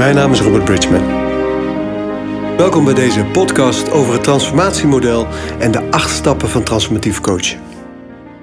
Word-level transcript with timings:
Mijn 0.00 0.14
naam 0.14 0.32
is 0.32 0.40
Robert 0.40 0.64
Bridgman. 0.64 1.06
Welkom 2.56 2.84
bij 2.84 2.94
deze 2.94 3.24
podcast 3.24 3.90
over 3.90 4.12
het 4.12 4.22
transformatiemodel 4.22 5.26
en 5.58 5.70
de 5.70 5.90
acht 5.90 6.10
stappen 6.10 6.48
van 6.48 6.62
transformatief 6.62 7.20
coachen. 7.20 7.60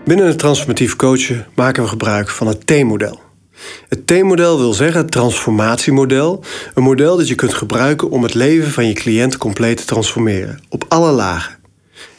Binnen 0.05 0.27
het 0.27 0.39
transformatief 0.39 0.95
coachen 0.95 1.47
maken 1.55 1.83
we 1.83 1.89
gebruik 1.89 2.29
van 2.29 2.47
het 2.47 2.67
T-model. 2.67 3.19
Het 3.89 4.07
T-model 4.07 4.57
wil 4.57 4.73
zeggen 4.73 5.01
het 5.01 5.11
transformatiemodel, 5.11 6.43
een 6.73 6.83
model 6.83 7.17
dat 7.17 7.27
je 7.27 7.35
kunt 7.35 7.53
gebruiken 7.53 8.09
om 8.09 8.23
het 8.23 8.33
leven 8.33 8.71
van 8.71 8.87
je 8.87 8.93
cliënt 8.93 9.37
compleet 9.37 9.77
te 9.77 9.85
transformeren, 9.85 10.59
op 10.69 10.85
alle 10.87 11.11
lagen. 11.11 11.57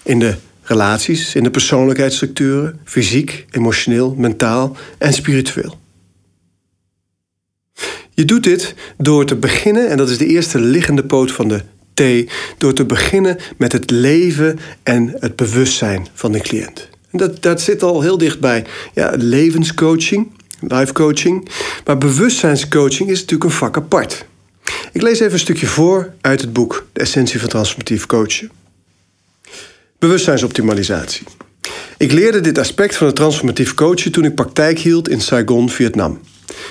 In 0.02 0.18
de 0.18 0.34
relaties, 0.62 1.34
in 1.34 1.42
de 1.42 1.50
persoonlijkheidsstructuren, 1.50 2.80
fysiek, 2.84 3.46
emotioneel, 3.50 4.14
mentaal 4.16 4.76
en 4.98 5.12
spiritueel. 5.12 5.78
Je 8.18 8.24
doet 8.24 8.44
dit 8.44 8.74
door 8.96 9.24
te 9.24 9.36
beginnen, 9.36 9.88
en 9.88 9.96
dat 9.96 10.10
is 10.10 10.18
de 10.18 10.26
eerste 10.26 10.60
liggende 10.60 11.04
poot 11.04 11.32
van 11.32 11.48
de 11.48 11.62
T, 11.94 12.30
door 12.58 12.72
te 12.72 12.84
beginnen 12.84 13.38
met 13.56 13.72
het 13.72 13.90
leven 13.90 14.58
en 14.82 15.14
het 15.18 15.36
bewustzijn 15.36 16.08
van 16.14 16.32
de 16.32 16.40
cliënt. 16.40 16.88
En 17.10 17.18
dat, 17.18 17.42
dat 17.42 17.60
zit 17.60 17.82
al 17.82 18.00
heel 18.00 18.18
dichtbij 18.18 18.64
ja, 18.94 19.12
levenscoaching, 19.16 20.30
life 20.60 20.92
coaching. 20.92 21.48
Maar 21.84 21.98
bewustzijnscoaching 21.98 23.08
is 23.08 23.20
natuurlijk 23.20 23.50
een 23.50 23.56
vak 23.56 23.76
apart. 23.76 24.24
Ik 24.92 25.02
lees 25.02 25.20
even 25.20 25.32
een 25.32 25.38
stukje 25.38 25.66
voor 25.66 26.12
uit 26.20 26.40
het 26.40 26.52
boek 26.52 26.86
De 26.92 27.00
Essentie 27.00 27.40
van 27.40 27.48
Transformatief 27.48 28.06
Coachen. 28.06 28.50
Bewustzijnsoptimalisatie. 29.98 31.26
Ik 31.96 32.12
leerde 32.12 32.40
dit 32.40 32.58
aspect 32.58 32.96
van 32.96 33.06
het 33.06 33.16
transformatief 33.16 33.74
coachen 33.74 34.12
toen 34.12 34.24
ik 34.24 34.34
praktijk 34.34 34.78
hield 34.78 35.08
in 35.08 35.20
Saigon, 35.20 35.70
Vietnam. 35.70 36.20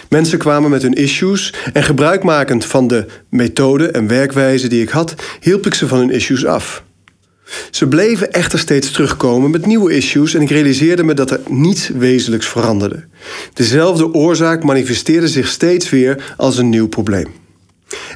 Mensen 0.09 0.37
kwamen 0.37 0.69
met 0.69 0.81
hun 0.81 0.93
issues 0.93 1.53
en 1.73 1.83
gebruikmakend 1.83 2.65
van 2.65 2.87
de 2.87 3.05
methode 3.29 3.87
en 3.87 4.07
werkwijze 4.07 4.67
die 4.67 4.81
ik 4.81 4.89
had, 4.89 5.15
hielp 5.39 5.65
ik 5.65 5.73
ze 5.73 5.87
van 5.87 5.97
hun 5.97 6.11
issues 6.11 6.45
af. 6.45 6.83
Ze 7.71 7.87
bleven 7.87 8.31
echter 8.31 8.59
steeds 8.59 8.91
terugkomen 8.91 9.51
met 9.51 9.65
nieuwe 9.65 9.95
issues 9.95 10.33
en 10.33 10.41
ik 10.41 10.49
realiseerde 10.49 11.03
me 11.03 11.13
dat 11.13 11.31
er 11.31 11.39
niets 11.47 11.87
wezenlijks 11.87 12.47
veranderde. 12.47 13.05
Dezelfde 13.53 14.13
oorzaak 14.13 14.63
manifesteerde 14.63 15.27
zich 15.27 15.47
steeds 15.47 15.89
weer 15.89 16.33
als 16.37 16.57
een 16.57 16.69
nieuw 16.69 16.87
probleem. 16.87 17.27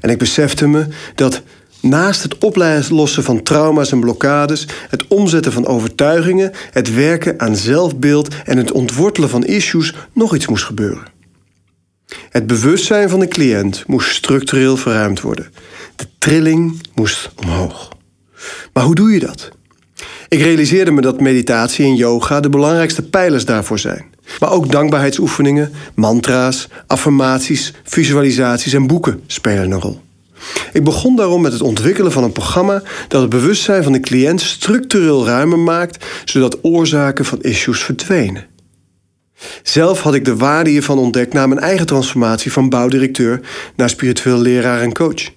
En 0.02 0.09
ik 0.09 0.18
besefte 0.18 0.68
me 0.68 0.86
dat 1.16 1.42
naast 1.81 2.23
het 2.23 2.38
oplossen 2.38 3.23
van 3.23 3.44
trauma's 3.44 3.92
en 3.92 4.00
blokkades, 4.00 4.68
het 4.90 5.08
omzetten 5.08 5.52
van 5.52 5.66
overtuigingen, 5.66 6.52
het 6.72 6.94
werken 6.94 7.40
aan 7.40 7.56
zelfbeeld 7.56 8.36
en 8.46 8.58
het 8.58 8.72
ontwortelen 8.72 9.30
van 9.30 9.46
issues 9.46 9.94
nog 10.14 10.36
iets 10.36 10.48
moest 10.48 10.64
gebeuren. 10.64 11.20
Het 12.30 12.48
bewustzijn 12.48 13.09
van 13.09 13.20
de 13.20 13.28
cliënt 13.28 13.84
moest 13.88 14.16
structureel 14.16 14.78
verruimd 14.78 15.22
worden. 15.22 15.52
De 15.95 16.06
trilling 16.18 16.81
moest 16.94 17.30
omhoog. 17.36 17.90
Maar 18.73 18.84
hoe 18.84 18.95
doe 18.95 19.12
je 19.12 19.20
dat? 19.20 19.52
Ik 20.28 20.42
realiseerde 20.42 20.92
me 20.92 21.02
dat 21.02 21.20
meditatie 21.20 21.86
en 21.86 21.95
yoga 21.95 22.40
de 22.40 22.50
belangrijkste 22.50 23.02
pijlers 23.02 23.45
daarvoor 23.45 23.80
zijn. 23.80 24.06
Maar 24.40 24.52
ook 24.52 24.72
dankbaarheidsoefeningen, 24.72 25.72
mantra's, 25.95 26.68
affirmaties, 26.88 27.73
visualisaties 27.84 28.73
en 28.73 28.88
boeken 28.88 29.22
spelen 29.28 29.72
een 29.72 29.80
rol. 29.80 30.02
Ik 30.73 30.84
begon 30.84 31.16
daarom 31.16 31.42
met 31.42 31.52
het 31.52 31.62
ontwikkelen 31.62 32.12
van 32.12 32.23
een 32.23 32.31
programma 32.31 32.84
dat 33.08 33.22
het 33.22 33.30
bewustzijn 33.30 33.84
van 33.84 33.92
de 33.92 34.00
cliënt 34.00 34.42
structureel 34.42 35.25
ruimer 35.25 35.59
maakt, 35.59 36.06
zodat 36.25 36.59
oorzaken 36.62 37.25
van 37.25 37.42
issues 37.42 37.84
verdwenen. 37.84 38.46
Zelf 39.64 40.02
had 40.02 40.14
ik 40.14 40.25
de 40.25 40.36
waarde 40.36 40.70
hiervan 40.70 40.97
ontdekt 40.97 41.34
na 41.34 41.47
mijn 41.47 41.59
eigen 41.59 41.86
transformatie 41.86 42.52
van 42.52 42.70
bouwdirecteur 42.70 43.42
naar 43.75 43.89
spiritueel 43.89 44.39
leraar 44.39 44.81
en 44.81 44.94
coach. 44.94 45.30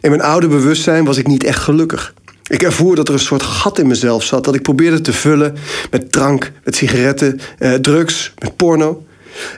In 0.00 0.10
mijn 0.10 0.22
oude 0.22 0.48
bewustzijn 0.48 1.04
was 1.04 1.16
ik 1.16 1.26
niet 1.26 1.44
echt 1.44 1.58
gelukkig. 1.58 2.14
Ik 2.46 2.62
ervoer 2.62 2.96
dat 2.96 3.08
er 3.08 3.14
een 3.14 3.20
soort 3.20 3.42
gat 3.42 3.78
in 3.78 3.86
mezelf 3.86 4.24
zat 4.24 4.44
dat 4.44 4.54
ik 4.54 4.62
probeerde 4.62 5.00
te 5.00 5.12
vullen 5.12 5.54
met 5.90 6.12
drank, 6.12 6.52
met 6.64 6.76
sigaretten, 6.76 7.40
eh, 7.58 7.72
drugs, 7.72 8.34
met 8.38 8.56
porno. 8.56 9.04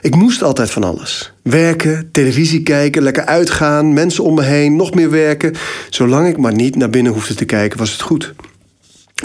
Ik 0.01 0.15
moest 0.15 0.43
altijd 0.43 0.71
van 0.71 0.83
alles. 0.83 1.33
Werken, 1.43 2.09
televisie 2.11 2.63
kijken, 2.63 3.03
lekker 3.03 3.25
uitgaan, 3.25 3.93
mensen 3.93 4.23
om 4.23 4.35
me 4.35 4.43
heen, 4.43 4.75
nog 4.75 4.93
meer 4.93 5.09
werken. 5.09 5.55
Zolang 5.89 6.27
ik 6.27 6.37
maar 6.37 6.53
niet 6.53 6.75
naar 6.75 6.89
binnen 6.89 7.13
hoefde 7.13 7.35
te 7.35 7.45
kijken, 7.45 7.77
was 7.77 7.91
het 7.91 8.01
goed. 8.01 8.33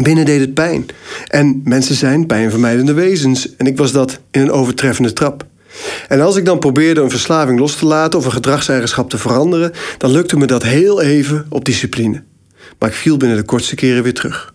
Binnen 0.00 0.24
deed 0.24 0.40
het 0.40 0.54
pijn. 0.54 0.86
En 1.26 1.60
mensen 1.64 1.94
zijn 1.94 2.26
pijnvermijdende 2.26 2.92
wezens. 2.92 3.56
En 3.56 3.66
ik 3.66 3.76
was 3.76 3.92
dat 3.92 4.20
in 4.30 4.40
een 4.40 4.50
overtreffende 4.50 5.12
trap. 5.12 5.46
En 6.08 6.20
als 6.20 6.36
ik 6.36 6.44
dan 6.44 6.58
probeerde 6.58 7.00
een 7.00 7.10
verslaving 7.10 7.58
los 7.58 7.76
te 7.76 7.86
laten 7.86 8.18
of 8.18 8.24
een 8.24 8.32
gedragseigenschap 8.32 9.10
te 9.10 9.18
veranderen, 9.18 9.72
dan 9.98 10.10
lukte 10.10 10.36
me 10.36 10.46
dat 10.46 10.62
heel 10.62 11.02
even 11.02 11.46
op 11.48 11.64
discipline. 11.64 12.22
Maar 12.78 12.88
ik 12.88 12.94
viel 12.94 13.16
binnen 13.16 13.36
de 13.36 13.44
kortste 13.44 13.74
keren 13.74 14.02
weer 14.02 14.14
terug. 14.14 14.54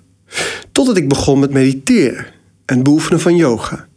Totdat 0.72 0.98
ik 0.98 1.08
begon 1.08 1.40
met 1.40 1.52
mediteren 1.52 2.26
en 2.66 2.84
beoefenen 2.84 3.20
van 3.20 3.36
yoga. 3.36 3.88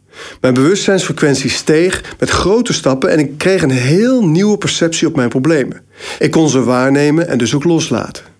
Mijn 0.41 0.53
bewustzijnsfrequentie 0.53 1.49
steeg 1.49 2.15
met 2.19 2.29
grote 2.29 2.73
stappen 2.73 3.09
en 3.09 3.19
ik 3.19 3.37
kreeg 3.37 3.61
een 3.61 3.69
heel 3.69 4.25
nieuwe 4.25 4.57
perceptie 4.57 5.07
op 5.07 5.15
mijn 5.15 5.29
problemen. 5.29 5.81
Ik 6.19 6.31
kon 6.31 6.49
ze 6.49 6.63
waarnemen 6.63 7.27
en 7.27 7.37
dus 7.37 7.55
ook 7.55 7.63
loslaten. 7.63 8.30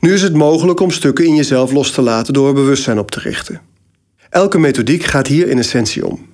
Nu 0.00 0.12
is 0.12 0.22
het 0.22 0.34
mogelijk 0.34 0.80
om 0.80 0.90
stukken 0.90 1.26
in 1.26 1.34
jezelf 1.34 1.72
los 1.72 1.90
te 1.90 2.02
laten 2.02 2.32
door 2.32 2.54
bewustzijn 2.54 2.98
op 2.98 3.10
te 3.10 3.20
richten. 3.20 3.60
Elke 4.30 4.58
methodiek 4.58 5.04
gaat 5.04 5.26
hier 5.26 5.48
in 5.48 5.58
essentie 5.58 6.06
om. 6.06 6.30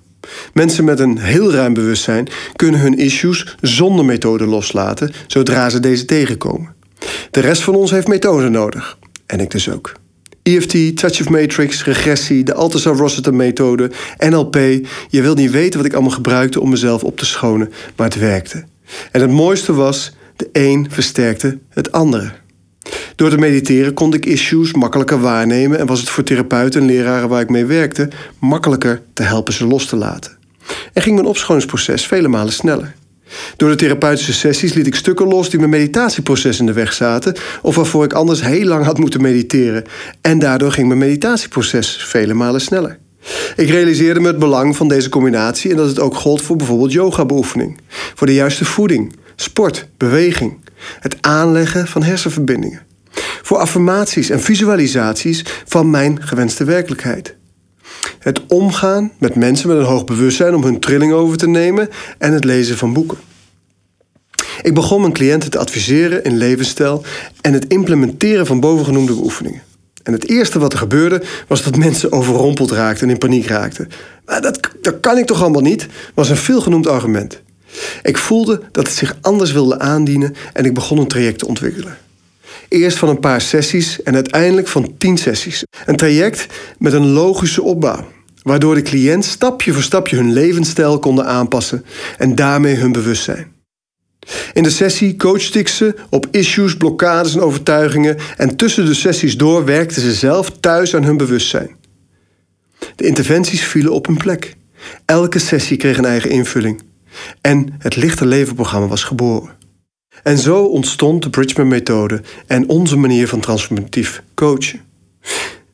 Mensen 0.53 0.85
met 0.85 1.01
een 1.01 1.19
heel 1.19 1.53
ruim 1.53 1.75
bewustzijn 1.75 2.29
kunnen 2.57 2.81
hun 2.81 2.99
issues 2.99 3.57
zonder 3.61 4.05
methode 4.05 4.47
loslaten 4.47 5.13
zodra 5.27 5.71
ze 5.71 5.81
deze 5.81 6.05
tegenkomen. 6.05 6.75
De 7.31 7.41
rest 7.41 7.63
van 7.63 7.75
ons 7.75 7.91
heeft 7.91 8.09
methode 8.09 8.49
nodig. 8.49 8.99
En 9.27 9.41
ik 9.41 9.51
dus 9.51 9.71
ook. 9.71 9.93
EFT, 10.43 10.97
Touch 10.97 11.21
of 11.21 11.29
Matrix, 11.29 11.85
regressie, 11.85 12.45
de 12.45 12.55
Althusser-Rossiter-methode, 12.55 13.91
NLP. 14.19 14.55
Je 15.09 15.23
wilt 15.23 15.37
niet 15.37 15.51
weten 15.51 15.79
wat 15.79 15.89
ik 15.89 15.93
allemaal 15.93 16.11
gebruikte 16.11 16.61
om 16.61 16.71
mezelf 16.71 17.05
op 17.05 17.17
te 17.17 17.27
schonen, 17.27 17.73
maar 17.97 18.07
het 18.07 18.19
werkte. 18.19 18.65
En 19.13 19.21
het 19.21 19.31
mooiste 19.31 19.73
was, 19.73 20.13
de 20.37 20.49
een 20.53 20.87
versterkte 20.91 21.59
het 21.69 21.93
andere. 21.93 22.33
Door 23.19 23.31
te 23.31 23.39
mediteren 23.39 23.95
kon 23.95 24.15
ik 24.15 24.27
issues 24.27 24.73
makkelijker 24.73 25.21
waarnemen 25.21 25.79
en 25.79 25.87
was 25.87 26.01
het 26.01 26.09
voor 26.09 26.25
therapeuten 26.25 26.81
en 26.81 26.87
leraren 26.87 27.29
waar 27.29 27.41
ik 27.41 27.51
mee 27.51 27.65
werkte 27.65 28.09
makkelijker 28.39 29.03
te 29.13 29.23
helpen 29.23 29.53
ze 29.53 29.67
los 29.67 29.87
te 29.87 29.97
laten. 29.97 30.37
En 30.93 31.03
ging 31.03 31.15
mijn 31.15 31.27
opschoningsproces 31.27 32.07
vele 32.07 32.29
malen 32.29 32.53
sneller. 32.53 32.95
Door 33.57 33.71
de 33.71 33.77
therapeutische 33.77 34.33
sessies 34.33 34.73
liet 34.73 34.87
ik 34.87 34.95
stukken 34.95 35.29
los 35.29 35.51
die 35.51 35.59
mijn 35.59 35.71
meditatieproces 35.71 36.59
in 36.59 36.67
de 36.67 36.73
weg 36.73 36.93
zaten, 36.93 37.37
of 37.63 37.75
waarvoor 37.75 38.05
ik 38.05 38.13
anders 38.13 38.43
heel 38.43 38.67
lang 38.67 38.85
had 38.85 38.99
moeten 38.99 39.23
mediteren. 39.23 39.85
En 40.21 40.39
daardoor 40.39 40.73
ging 40.73 40.87
mijn 40.87 41.01
meditatieproces 41.01 42.05
vele 42.05 42.35
malen 42.35 42.61
sneller. 42.61 42.99
Ik 43.57 43.69
realiseerde 43.69 44.21
me 44.21 44.27
het 44.27 44.39
belang 44.39 44.77
van 44.77 44.89
deze 44.89 45.09
combinatie 45.09 45.71
en 45.71 45.77
dat 45.77 45.89
het 45.89 46.01
ook 46.01 46.15
gold 46.15 46.43
voor 46.43 46.57
bijvoorbeeld 46.57 46.93
yoga-beoefening, 46.93 47.79
voor 48.15 48.27
de 48.27 48.35
juiste 48.35 48.65
voeding, 48.65 49.17
sport, 49.37 49.89
beweging, 49.97 50.59
het 51.01 51.17
aanleggen 51.21 51.87
van 51.87 52.03
hersenverbindingen, 52.03 52.87
voor 53.49 53.59
affirmaties 53.59 54.31
en 54.31 54.41
visualisaties 54.41 55.45
van 55.67 55.91
mijn 55.91 56.23
gewenste 56.23 56.65
werkelijkheid. 56.65 57.35
Het 58.19 58.41
omgaan 58.47 59.13
met 59.19 59.35
mensen 59.35 59.69
met 59.69 59.77
een 59.77 59.85
hoog 59.85 60.05
bewustzijn 60.05 60.55
om 60.55 60.63
hun 60.63 60.81
trilling 60.81 61.13
over 61.13 61.37
te 61.37 61.49
nemen 61.49 61.89
en 62.19 62.33
het 62.33 62.45
lezen 62.45 62.77
van 62.77 62.93
boeken. 62.93 63.19
Ik 64.63 64.75
begon 64.75 65.01
mijn 65.01 65.13
cliënten 65.13 65.51
te 65.51 65.59
adviseren 65.59 66.25
in 66.25 66.37
levensstijl 66.37 67.05
en 67.41 67.53
het 67.53 67.67
implementeren 67.67 68.47
van 68.47 68.61
bovengenoemde 68.61 69.15
beoefeningen. 69.15 69.63
En 70.03 70.13
het 70.13 70.29
eerste 70.29 70.59
wat 70.59 70.73
er 70.73 70.79
gebeurde 70.79 71.23
was 71.47 71.63
dat 71.63 71.77
mensen 71.77 72.13
overrompeld 72.13 72.71
raakten 72.71 73.07
en 73.07 73.13
in 73.13 73.19
paniek 73.19 73.47
raakten. 73.47 73.89
Maar 74.25 74.41
dat, 74.41 74.61
dat 74.83 75.01
kan 75.01 75.19
ik 75.19 75.27
toch 75.27 75.43
allemaal 75.43 75.63
niet, 75.63 75.87
was 76.15 76.29
een 76.29 76.37
veelgenoemd 76.37 76.87
argument. 76.87 77.43
Ik 78.03 78.19
voelde 78.19 78.63
dat 78.73 78.87
het 78.87 78.97
zich 78.97 79.17
anders 79.21 79.53
wilde 79.53 79.79
aandienen 79.79 80.35
en 80.53 80.65
ik 80.65 80.75
begon 80.75 80.99
een 80.99 81.09
traject 81.09 81.39
te 81.39 81.47
ontwikkelen. 81.47 81.99
Eerst 82.69 82.99
van 82.99 83.09
een 83.09 83.21
paar 83.21 83.41
sessies 83.41 84.03
en 84.03 84.15
uiteindelijk 84.15 84.69
van 84.69 84.95
tien 84.99 85.19
sessies. 85.19 85.65
Een 85.87 85.97
traject 85.97 86.47
met 86.79 86.93
een 86.93 87.07
logische 87.07 87.63
opbouw, 87.63 88.09
waardoor 88.43 88.75
de 88.75 88.83
cliënt 88.83 89.25
stapje 89.25 89.73
voor 89.73 89.83
stapje 89.83 90.17
hun 90.17 90.33
levensstijl 90.33 90.99
konden 90.99 91.27
aanpassen 91.27 91.85
en 92.19 92.35
daarmee 92.35 92.75
hun 92.75 92.93
bewustzijn. 92.93 93.57
In 94.53 94.63
de 94.63 94.71
sessie 94.71 95.17
coachte 95.17 95.59
ik 95.59 95.69
ze 95.69 95.95
op 96.11 96.27
issues, 96.31 96.77
blokkades 96.77 97.35
en 97.35 97.41
overtuigingen 97.41 98.17
en 98.37 98.57
tussen 98.57 98.87
de 98.87 98.95
sessies 98.95 99.37
door 99.37 99.65
werkten 99.65 100.03
ze 100.03 100.13
zelf 100.13 100.51
thuis 100.61 100.95
aan 100.95 101.05
hun 101.05 101.17
bewustzijn. 101.17 101.77
De 102.97 103.07
interventies 103.07 103.63
vielen 103.63 103.93
op 103.93 104.07
hun 104.07 104.17
plek. 104.17 104.57
Elke 105.05 105.39
sessie 105.39 105.77
kreeg 105.77 105.99
een 105.99 106.05
eigen 106.05 106.31
invulling. 106.31 106.83
En 107.41 107.75
het 107.79 107.97
lichte 107.97 108.27
levenprogramma 108.27 108.87
was 108.87 109.05
geboren. 109.05 109.58
En 110.23 110.39
zo 110.39 110.65
ontstond 110.65 111.23
de 111.23 111.31
Bridgman-methode 111.31 112.23
en 112.47 112.69
onze 112.69 112.97
manier 112.97 113.29
van 113.29 113.41
transformatief 113.41 114.23
coachen. 114.35 114.81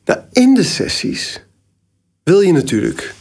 Nou, 0.05 0.19
in 0.31 0.53
de 0.53 0.63
sessies 0.63 1.43
wil 2.23 2.41
je 2.41 2.51
natuurlijk, 2.51 3.13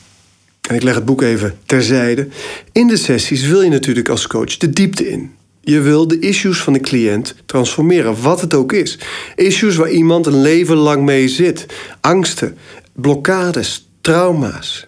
en 0.68 0.74
ik 0.74 0.82
leg 0.82 0.94
het 0.94 1.04
boek 1.04 1.22
even 1.22 1.58
terzijde, 1.66 2.28
in 2.72 2.86
de 2.86 2.96
sessies 2.96 3.46
wil 3.46 3.62
je 3.62 3.70
natuurlijk 3.70 4.08
als 4.08 4.26
coach 4.26 4.56
de 4.56 4.70
diepte 4.70 5.10
in. 5.10 5.34
Je 5.60 5.80
wil 5.80 6.08
de 6.08 6.18
issues 6.18 6.58
van 6.58 6.72
de 6.72 6.80
cliënt 6.80 7.34
transformeren, 7.46 8.22
wat 8.22 8.40
het 8.40 8.54
ook 8.54 8.72
is. 8.72 8.98
Issues 9.34 9.76
waar 9.76 9.90
iemand 9.90 10.26
een 10.26 10.42
leven 10.42 10.76
lang 10.76 11.04
mee 11.04 11.28
zit. 11.28 11.66
Angsten, 12.00 12.56
blokkades, 12.92 13.88
trauma's. 14.00 14.86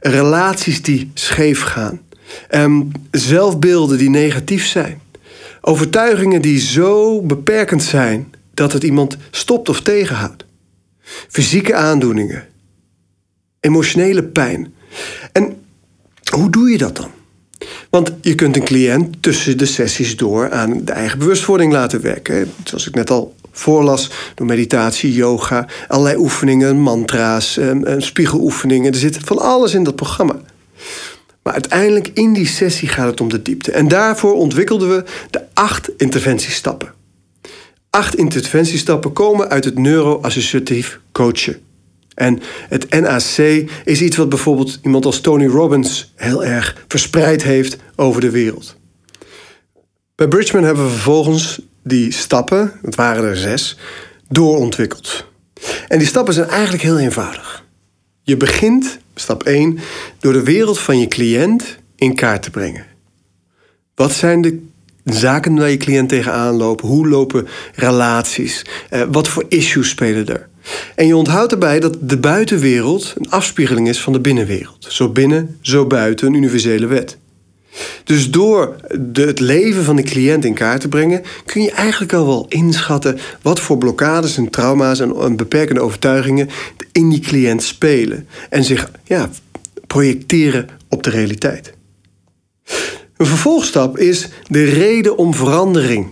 Relaties 0.00 0.82
die 0.82 1.10
scheef 1.14 1.60
gaan. 1.60 2.00
Um, 2.50 2.90
zelfbeelden 3.10 3.98
die 3.98 4.10
negatief 4.10 4.66
zijn. 4.66 5.00
Overtuigingen 5.66 6.42
die 6.42 6.60
zo 6.60 7.22
beperkend 7.22 7.82
zijn 7.82 8.34
dat 8.54 8.72
het 8.72 8.82
iemand 8.82 9.16
stopt 9.30 9.68
of 9.68 9.80
tegenhoudt. 9.80 10.44
Fysieke 11.28 11.74
aandoeningen. 11.74 12.46
Emotionele 13.60 14.24
pijn. 14.24 14.74
En 15.32 15.56
hoe 16.30 16.50
doe 16.50 16.70
je 16.70 16.78
dat 16.78 16.96
dan? 16.96 17.10
Want 17.90 18.12
je 18.20 18.34
kunt 18.34 18.56
een 18.56 18.64
cliënt 18.64 19.22
tussen 19.22 19.58
de 19.58 19.66
sessies 19.66 20.16
door 20.16 20.50
aan 20.50 20.84
de 20.84 20.92
eigen 20.92 21.18
bewustwording 21.18 21.72
laten 21.72 22.00
werken. 22.00 22.52
Zoals 22.64 22.86
ik 22.86 22.94
net 22.94 23.10
al 23.10 23.34
voorlas, 23.50 24.10
door 24.34 24.46
meditatie, 24.46 25.12
yoga, 25.12 25.68
allerlei 25.88 26.16
oefeningen, 26.16 26.80
mantra's, 26.80 27.58
spiegeloefeningen. 27.98 28.92
Er 28.92 28.98
zit 28.98 29.18
van 29.18 29.38
alles 29.38 29.74
in 29.74 29.84
dat 29.84 29.96
programma. 29.96 30.40
Maar 31.44 31.52
uiteindelijk 31.52 32.10
in 32.14 32.32
die 32.32 32.46
sessie 32.46 32.88
gaat 32.88 33.10
het 33.10 33.20
om 33.20 33.28
de 33.28 33.42
diepte. 33.42 33.72
En 33.72 33.88
daarvoor 33.88 34.34
ontwikkelden 34.34 34.88
we 34.88 35.04
de 35.30 35.42
acht 35.52 35.90
interventiestappen. 35.96 36.92
Acht 37.90 38.14
interventiestappen 38.14 39.12
komen 39.12 39.48
uit 39.48 39.64
het 39.64 39.78
neuroassociatief 39.78 41.00
coachen. 41.12 41.60
En 42.14 42.40
het 42.68 42.90
NAC 42.90 43.66
is 43.84 44.00
iets 44.00 44.16
wat 44.16 44.28
bijvoorbeeld 44.28 44.78
iemand 44.82 45.04
als 45.04 45.20
Tony 45.20 45.46
Robbins 45.46 46.12
heel 46.14 46.44
erg 46.44 46.84
verspreid 46.88 47.42
heeft 47.42 47.76
over 47.96 48.20
de 48.20 48.30
wereld. 48.30 48.76
Bij 50.14 50.28
Bridgman 50.28 50.64
hebben 50.64 50.84
we 50.84 50.90
vervolgens 50.90 51.60
die 51.82 52.12
stappen, 52.12 52.72
het 52.82 52.94
waren 52.94 53.24
er 53.24 53.36
zes, 53.36 53.78
doorontwikkeld. 54.28 55.26
En 55.88 55.98
die 55.98 56.06
stappen 56.06 56.34
zijn 56.34 56.48
eigenlijk 56.48 56.82
heel 56.82 56.98
eenvoudig. 56.98 57.63
Je 58.26 58.36
begint, 58.36 58.98
stap 59.14 59.42
1, 59.42 59.78
door 60.18 60.32
de 60.32 60.42
wereld 60.42 60.78
van 60.78 60.98
je 60.98 61.08
cliënt 61.08 61.78
in 61.96 62.14
kaart 62.14 62.42
te 62.42 62.50
brengen. 62.50 62.86
Wat 63.94 64.12
zijn 64.12 64.40
de 64.40 64.62
zaken 65.04 65.56
waar 65.56 65.70
je 65.70 65.76
cliënt 65.76 66.08
tegenaan 66.08 66.54
loopt? 66.54 66.80
Hoe 66.80 67.08
lopen 67.08 67.46
relaties? 67.74 68.64
Eh, 68.90 69.02
wat 69.10 69.28
voor 69.28 69.44
issues 69.48 69.88
spelen 69.88 70.26
er? 70.26 70.48
En 70.94 71.06
je 71.06 71.16
onthoudt 71.16 71.52
erbij 71.52 71.80
dat 71.80 71.96
de 72.00 72.18
buitenwereld 72.18 73.14
een 73.16 73.30
afspiegeling 73.30 73.88
is 73.88 74.00
van 74.00 74.12
de 74.12 74.20
binnenwereld. 74.20 74.86
Zo 74.88 75.08
binnen, 75.08 75.58
zo 75.60 75.86
buiten, 75.86 76.26
een 76.26 76.34
universele 76.34 76.86
wet. 76.86 77.18
Dus 78.04 78.30
door 78.30 78.76
het 79.12 79.40
leven 79.40 79.84
van 79.84 79.96
de 79.96 80.02
cliënt 80.02 80.44
in 80.44 80.54
kaart 80.54 80.80
te 80.80 80.88
brengen, 80.88 81.22
kun 81.44 81.62
je 81.62 81.70
eigenlijk 81.70 82.12
al 82.12 82.26
wel 82.26 82.46
inschatten 82.48 83.18
wat 83.42 83.60
voor 83.60 83.78
blokkades 83.78 84.36
en 84.36 84.50
trauma's 84.50 85.00
en, 85.00 85.16
en 85.16 85.36
beperkende 85.36 85.80
overtuigingen 85.80 86.48
in 86.92 87.08
die 87.10 87.20
cliënt 87.20 87.62
spelen. 87.62 88.28
En 88.50 88.64
zich 88.64 88.90
ja, 89.04 89.30
projecteren 89.86 90.68
op 90.88 91.02
de 91.02 91.10
realiteit. 91.10 91.72
Een 93.16 93.26
vervolgstap 93.26 93.98
is 93.98 94.28
de 94.48 94.64
reden 94.64 95.16
om 95.16 95.34
verandering. 95.34 96.06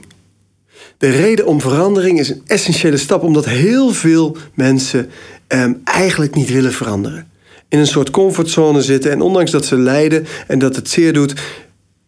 De 0.99 1.11
reden 1.11 1.47
om 1.47 1.61
verandering 1.61 2.19
is 2.19 2.29
een 2.29 2.43
essentiële 2.47 2.97
stap, 2.97 3.23
omdat 3.23 3.45
heel 3.45 3.93
veel 3.93 4.37
mensen 4.55 5.11
ehm, 5.47 5.73
eigenlijk 5.85 6.35
niet 6.35 6.51
willen 6.51 6.73
veranderen. 6.73 7.32
In 7.73 7.79
een 7.79 7.87
soort 7.87 8.11
comfortzone 8.11 8.83
zitten 8.83 9.11
en 9.11 9.21
ondanks 9.21 9.51
dat 9.51 9.65
ze 9.65 9.77
lijden 9.79 10.27
en 10.47 10.59
dat 10.59 10.77
het 10.77 10.89
zeer 10.91 11.13
doet, 11.13 11.35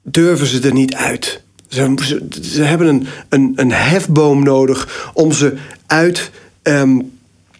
durven 0.02 0.46
ze 0.46 0.60
er 0.60 0.72
niet 0.72 0.94
uit. 0.94 1.42
Ze, 1.68 1.94
ze, 2.42 2.62
hebben 2.62 2.86
een, 2.86 3.06
een, 3.28 3.52
een 3.56 3.72
hefboom 3.72 4.42
nodig 4.42 5.10
om 5.14 5.32
ze 5.32 5.54
uit 5.86 6.30
ehm, 6.62 6.98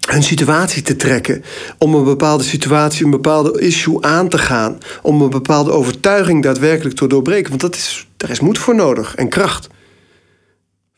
hun 0.09 0.23
situatie 0.23 0.83
te 0.83 0.97
trekken. 0.97 1.45
Om 1.79 1.95
een 1.95 2.05
bepaalde 2.05 2.45
situatie, 2.45 3.05
een 3.05 3.11
bepaalde 3.11 3.61
issue 3.61 4.03
aan 4.03 4.29
te 4.29 4.39
gaan. 4.39 4.79
Om 5.03 5.23
een 5.23 5.31
bepaalde 5.31 5.71
overtuiging 5.71 6.43
daadwerkelijk 6.43 6.97
te 6.97 7.07
doorbreken. 7.07 7.49
Want 7.49 7.61
dat 7.61 7.75
is, 7.75 8.07
daar 8.17 8.31
is 8.31 8.41
moed 8.41 8.59
voor 8.59 8.75
nodig 8.75 9.15
en 9.15 9.29
kracht. 9.29 9.69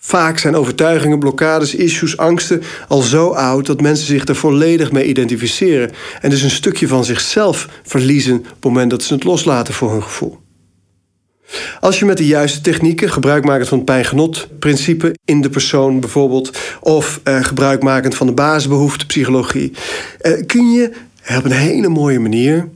Vaak 0.06 0.38
zijn 0.38 0.56
overtuigingen, 0.56 1.18
blokkades, 1.18 1.74
issues, 1.74 2.16
angsten 2.16 2.62
al 2.88 3.00
zo 3.00 3.28
oud 3.28 3.66
dat 3.66 3.80
mensen 3.80 4.06
zich 4.06 4.26
er 4.26 4.36
volledig 4.36 4.92
mee 4.92 5.04
identificeren 5.04 5.90
en 6.20 6.30
dus 6.30 6.42
een 6.42 6.50
stukje 6.50 6.88
van 6.88 7.04
zichzelf 7.04 7.68
verliezen 7.82 8.36
op 8.36 8.44
het 8.44 8.64
moment 8.64 8.90
dat 8.90 9.02
ze 9.02 9.14
het 9.14 9.24
loslaten 9.24 9.74
voor 9.74 9.92
hun 9.92 10.02
gevoel. 10.02 10.38
Als 11.80 11.98
je 11.98 12.04
met 12.04 12.16
de 12.16 12.26
juiste 12.26 12.60
technieken, 12.60 13.10
gebruikmakend 13.10 13.68
van 13.68 13.78
het 13.78 13.86
pijngenot-principe 13.86 15.14
in 15.24 15.40
de 15.40 15.50
persoon 15.50 16.00
bijvoorbeeld, 16.00 16.58
of 16.80 17.20
eh, 17.22 17.44
gebruikmakend 17.44 18.14
van 18.14 18.26
de 18.26 18.32
basisbehoeftepsychologie, 18.32 19.72
eh, 20.20 20.46
kun 20.46 20.70
je 20.70 20.92
op 21.36 21.44
een 21.44 21.50
hele 21.50 21.88
mooie 21.88 22.20
manier 22.20 22.68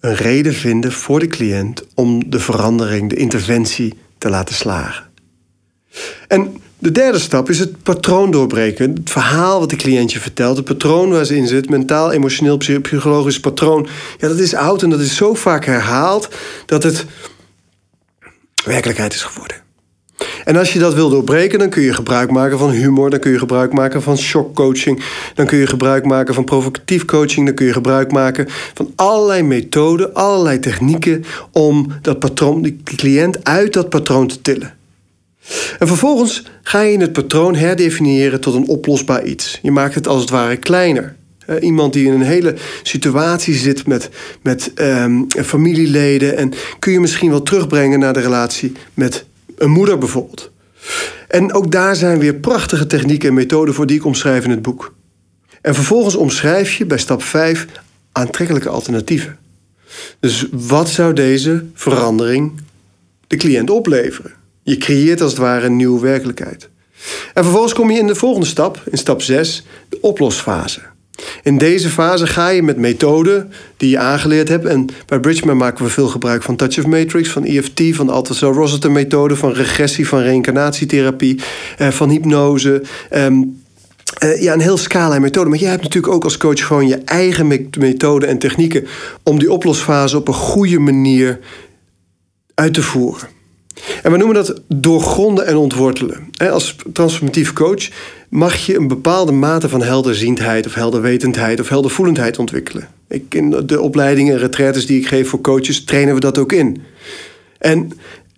een 0.00 0.14
reden 0.14 0.54
vinden 0.54 0.92
voor 0.92 1.20
de 1.20 1.26
cliënt 1.26 1.86
om 1.94 2.30
de 2.30 2.40
verandering, 2.40 3.08
de 3.08 3.16
interventie 3.16 3.94
te 4.18 4.28
laten 4.28 4.54
slagen. 4.54 5.10
En 6.28 6.61
de 6.82 6.90
derde 6.90 7.18
stap 7.18 7.50
is 7.50 7.58
het 7.58 7.82
patroon 7.82 8.30
doorbreken. 8.30 8.94
Het 8.94 9.10
verhaal 9.10 9.58
wat 9.58 9.70
de 9.70 9.76
cliëntje 9.76 10.20
vertelt, 10.20 10.56
het 10.56 10.64
patroon 10.64 11.10
waar 11.10 11.24
ze 11.24 11.36
in 11.36 11.46
zit, 11.46 11.70
mentaal, 11.70 12.12
emotioneel, 12.12 12.56
psychologisch 12.56 13.40
patroon. 13.40 13.88
Ja, 14.18 14.28
dat 14.28 14.38
is 14.38 14.54
oud 14.54 14.82
en 14.82 14.90
dat 14.90 15.00
is 15.00 15.16
zo 15.16 15.34
vaak 15.34 15.64
herhaald 15.64 16.28
dat 16.66 16.82
het 16.82 17.06
werkelijkheid 18.64 19.14
is 19.14 19.22
geworden. 19.22 19.56
En 20.44 20.56
als 20.56 20.72
je 20.72 20.78
dat 20.78 20.94
wil 20.94 21.08
doorbreken, 21.08 21.58
dan 21.58 21.70
kun 21.70 21.82
je 21.82 21.94
gebruik 21.94 22.30
maken 22.30 22.58
van 22.58 22.70
humor, 22.70 23.10
dan 23.10 23.20
kun 23.20 23.30
je 23.30 23.38
gebruik 23.38 23.72
maken 23.72 24.02
van 24.02 24.18
shockcoaching, 24.18 25.02
dan 25.34 25.46
kun 25.46 25.58
je 25.58 25.66
gebruik 25.66 26.04
maken 26.04 26.34
van 26.34 26.44
provocatief 26.44 27.04
coaching, 27.04 27.46
dan 27.46 27.54
kun 27.54 27.66
je 27.66 27.72
gebruik 27.72 28.12
maken 28.12 28.46
van 28.74 28.92
allerlei 28.96 29.42
methoden, 29.42 30.14
allerlei 30.14 30.58
technieken 30.58 31.24
om 31.52 31.92
dat 32.00 32.18
patroon, 32.18 32.62
die 32.62 32.80
cliënt 32.84 33.44
uit 33.44 33.72
dat 33.72 33.88
patroon 33.88 34.26
te 34.26 34.40
tillen. 34.40 34.80
En 35.78 35.86
vervolgens 35.86 36.42
ga 36.62 36.80
je 36.80 36.98
het 36.98 37.12
patroon 37.12 37.54
herdefiniëren 37.54 38.40
tot 38.40 38.54
een 38.54 38.68
oplosbaar 38.68 39.24
iets. 39.24 39.58
Je 39.62 39.70
maakt 39.70 39.94
het 39.94 40.08
als 40.08 40.20
het 40.20 40.30
ware 40.30 40.56
kleiner. 40.56 41.16
Iemand 41.60 41.92
die 41.92 42.06
in 42.06 42.12
een 42.12 42.22
hele 42.22 42.54
situatie 42.82 43.54
zit 43.54 43.86
met, 43.86 44.08
met 44.42 44.72
um, 44.74 45.26
familieleden. 45.30 46.36
En 46.36 46.52
kun 46.78 46.92
je 46.92 47.00
misschien 47.00 47.30
wel 47.30 47.42
terugbrengen 47.42 47.98
naar 47.98 48.12
de 48.12 48.20
relatie 48.20 48.72
met 48.94 49.24
een 49.56 49.70
moeder 49.70 49.98
bijvoorbeeld. 49.98 50.50
En 51.28 51.52
ook 51.52 51.70
daar 51.72 51.96
zijn 51.96 52.18
weer 52.18 52.34
prachtige 52.34 52.86
technieken 52.86 53.28
en 53.28 53.34
methoden 53.34 53.74
voor 53.74 53.86
die 53.86 53.96
ik 53.96 54.04
omschrijf 54.04 54.44
in 54.44 54.50
het 54.50 54.62
boek. 54.62 54.94
En 55.60 55.74
vervolgens 55.74 56.14
omschrijf 56.14 56.72
je 56.72 56.86
bij 56.86 56.98
stap 56.98 57.22
5 57.22 57.66
aantrekkelijke 58.12 58.68
alternatieven. 58.68 59.38
Dus 60.20 60.46
wat 60.50 60.88
zou 60.88 61.12
deze 61.12 61.64
verandering 61.74 62.52
de 63.26 63.36
cliënt 63.36 63.70
opleveren? 63.70 64.41
Je 64.62 64.76
creëert 64.76 65.20
als 65.20 65.30
het 65.30 65.40
ware 65.40 65.66
een 65.66 65.76
nieuwe 65.76 66.00
werkelijkheid. 66.00 66.68
En 67.34 67.42
vervolgens 67.42 67.72
kom 67.72 67.90
je 67.90 67.98
in 67.98 68.06
de 68.06 68.14
volgende 68.14 68.46
stap, 68.46 68.82
in 68.90 68.98
stap 68.98 69.22
6, 69.22 69.66
de 69.88 69.98
oplosfase. 70.00 70.80
In 71.42 71.58
deze 71.58 71.88
fase 71.88 72.26
ga 72.26 72.48
je 72.48 72.62
met 72.62 72.76
methoden 72.76 73.52
die 73.76 73.90
je 73.90 73.98
aangeleerd 73.98 74.48
hebt. 74.48 74.64
En 74.64 74.86
bij 75.06 75.20
Bridgman 75.20 75.56
maken 75.56 75.84
we 75.84 75.90
veel 75.90 76.08
gebruik 76.08 76.42
van 76.42 76.56
Touch 76.56 76.78
of 76.78 76.86
Matrix, 76.86 77.28
van 77.28 77.44
EFT, 77.44 77.80
van 77.92 78.06
de 78.06 78.12
Althusser 78.12 78.90
methode, 78.90 79.36
van 79.36 79.52
regressie, 79.52 80.08
van 80.08 80.20
reïncarnatietherapie, 80.20 81.40
eh, 81.78 81.88
van 81.88 82.08
hypnose. 82.08 82.82
Ehm, 83.10 83.42
eh, 84.18 84.42
ja, 84.42 84.52
een 84.52 84.60
heel 84.60 84.76
scala 84.76 85.14
en 85.14 85.20
methode. 85.20 85.48
Maar 85.48 85.58
jij 85.58 85.70
hebt 85.70 85.82
natuurlijk 85.82 86.12
ook 86.12 86.24
als 86.24 86.36
coach 86.36 86.66
gewoon 86.66 86.86
je 86.86 86.96
eigen 86.96 87.68
methode 87.78 88.26
en 88.26 88.38
technieken 88.38 88.86
om 89.22 89.38
die 89.38 89.52
oplosfase 89.52 90.16
op 90.16 90.28
een 90.28 90.34
goede 90.34 90.78
manier 90.78 91.38
uit 92.54 92.74
te 92.74 92.82
voeren. 92.82 93.28
En 94.02 94.10
we 94.10 94.16
noemen 94.16 94.36
dat 94.36 94.60
doorgronden 94.68 95.46
en 95.46 95.56
ontwortelen. 95.56 96.28
Als 96.50 96.76
transformatief 96.92 97.52
coach 97.52 97.88
mag 98.28 98.66
je 98.66 98.76
een 98.76 98.88
bepaalde 98.88 99.32
mate 99.32 99.68
van 99.68 99.82
helderziendheid 99.82 100.66
of 100.66 100.74
helderwetendheid 100.74 101.60
of 101.60 101.68
heldervoelendheid 101.68 102.38
ontwikkelen. 102.38 102.88
Ik, 103.08 103.34
in 103.34 103.62
de 103.66 103.80
opleidingen 103.80 104.34
en 104.34 104.40
retraites 104.40 104.86
die 104.86 105.00
ik 105.00 105.06
geef 105.06 105.28
voor 105.28 105.40
coaches 105.40 105.84
trainen 105.84 106.14
we 106.14 106.20
dat 106.20 106.38
ook 106.38 106.52
in. 106.52 106.82
En 107.58 107.90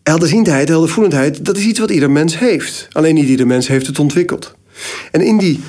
helderziendheid, 0.03 0.69
heldervoelendheid, 0.69 1.45
dat 1.45 1.57
is 1.57 1.65
iets 1.65 1.79
wat 1.79 1.91
ieder 1.91 2.11
mens 2.11 2.39
heeft. 2.39 2.89
Alleen 2.93 3.15
niet 3.15 3.29
ieder 3.29 3.47
mens 3.47 3.69
heeft 3.69 3.87
het 3.87 3.99
ontwikkeld. 3.99 4.55
En 5.11 5.21
in 5.21 5.39
die 5.39 5.61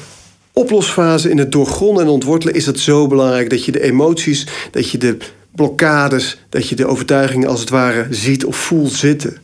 oplosfase, 0.53 1.29
in 1.29 1.37
het 1.37 1.51
doorgronden 1.51 2.03
en 2.03 2.09
ontwortelen, 2.09 2.55
is 2.55 2.65
het 2.65 2.79
zo 2.79 3.07
belangrijk 3.07 3.49
dat 3.49 3.65
je 3.65 3.71
de 3.71 3.81
emoties, 3.81 4.47
dat 4.71 4.89
je 4.89 4.97
de 4.97 5.17
blokkades, 5.51 6.39
dat 6.49 6.69
je 6.69 6.75
de 6.75 6.85
overtuigingen 6.85 7.49
als 7.49 7.59
het 7.59 7.69
ware 7.69 8.07
ziet 8.09 8.45
of 8.45 8.55
voelt 8.55 8.93
zitten 8.93 9.43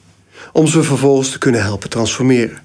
om 0.51 0.67
ze 0.67 0.83
vervolgens 0.83 1.31
te 1.31 1.38
kunnen 1.38 1.62
helpen 1.62 1.89
transformeren. 1.89 2.62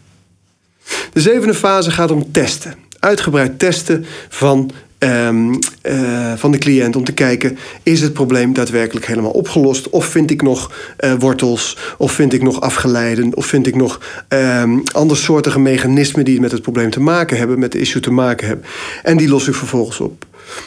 De 1.12 1.20
zevende 1.20 1.54
fase 1.54 1.90
gaat 1.90 2.10
om 2.10 2.32
testen. 2.32 2.74
Uitgebreid 2.98 3.58
testen 3.58 4.06
van 4.28 4.70
ehm, 4.98 5.54
eh, 5.82 6.32
van 6.36 6.52
de 6.52 6.58
cliënt 6.58 6.96
om 6.96 7.04
te 7.04 7.12
kijken: 7.12 7.58
is 7.82 8.00
het 8.00 8.12
probleem 8.12 8.52
daadwerkelijk 8.52 9.06
helemaal 9.06 9.30
opgelost? 9.30 9.90
Of 9.90 10.04
vind 10.04 10.30
ik 10.30 10.42
nog 10.42 10.72
uh, 11.00 11.12
wortels? 11.18 11.76
Of 11.98 12.12
vind 12.12 12.32
ik 12.32 12.42
nog 12.42 12.60
afgeleiden? 12.60 13.36
Of 13.36 13.46
vind 13.46 13.66
ik 13.66 13.74
nog 13.74 14.00
um, 14.28 14.82
andersoortige 14.92 15.60
mechanismen 15.60 16.24
die 16.24 16.40
met 16.40 16.52
het 16.52 16.62
probleem 16.62 16.90
te 16.90 17.00
maken 17.00 17.38
hebben, 17.38 17.58
met 17.58 17.72
de 17.72 17.78
issue 17.78 18.02
te 18.02 18.10
maken 18.10 18.46
hebben? 18.46 18.64
En 19.02 19.16
die 19.16 19.28
los 19.28 19.48
ik 19.48 19.54
vervolgens 19.54 20.00
op. 20.00 20.26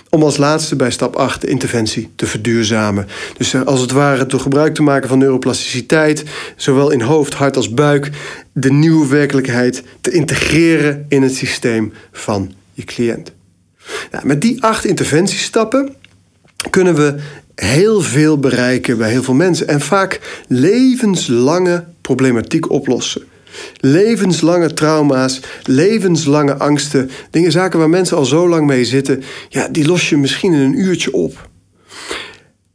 Om 0.10 0.24
als 0.24 0.38
laatste 0.38 0.76
bij 0.76 0.92
stap 0.92 1.16
8 1.16 1.42
de 1.42 1.48
interventie 1.48 2.10
te 2.16 2.26
verduurzamen. 2.26 3.08
Dus 3.38 3.54
eh, 3.54 3.62
als 3.62 3.82
het 3.82 3.92
ware 3.92 4.26
door 4.26 4.40
gebruik 4.40 4.74
te 4.74 4.84
maken 4.84 5.10
van 5.10 5.18
neuroplasticiteit, 5.18 6.24
zowel 6.56 6.92
in 6.92 7.02
hoofd, 7.02 7.34
hart 7.34 7.56
als 7.56 7.74
buik, 7.74 8.10
de 8.54 8.72
nieuwe 8.72 9.08
werkelijkheid 9.08 9.84
te 10.02 10.12
integreren 10.12 11.06
in 11.10 11.22
het 11.22 11.36
systeem 11.36 11.94
van 12.12 12.52
je 12.74 12.84
cliënt. 12.84 13.32
Nou, 14.12 14.26
met 14.26 14.42
die 14.42 14.64
acht 14.64 14.86
interventiestappen 14.86 15.96
kunnen 16.70 16.96
we 16.96 17.16
heel 17.56 18.02
veel 18.02 18.38
bereiken 18.38 18.98
bij 18.98 19.12
heel 19.12 19.24
veel 19.24 19.34
mensen 19.34 19.68
en 19.68 19.82
vaak 19.82 20.44
levenslange 20.48 21.86
problematiek 22.02 22.70
oplossen. 22.70 23.22
Levenslange 23.78 24.74
trauma's, 24.74 25.40
levenslange 25.64 26.58
angsten, 26.58 27.10
dingen, 27.32 27.52
zaken 27.52 27.80
waar 27.80 27.90
mensen 27.90 28.18
al 28.18 28.26
zo 28.26 28.50
lang 28.50 28.68
mee 28.68 28.86
zitten, 28.86 29.24
ja, 29.50 29.68
die 29.68 29.86
los 29.86 30.10
je 30.10 30.18
misschien 30.18 30.54
in 30.54 30.60
een 30.60 30.80
uurtje 30.80 31.14
op. 31.14 31.50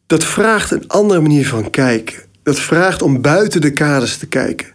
Dat 0.07 0.25
vraagt 0.25 0.71
een 0.71 0.89
andere 0.89 1.21
manier 1.21 1.49
van 1.49 1.71
kijken. 1.71 2.23
Dat 2.43 2.59
vraagt 2.59 3.03
om 3.03 3.21
buiten 3.21 3.61
de 3.61 3.73
kaders 3.73 4.17
te 4.17 4.27
kijken. 4.27 4.74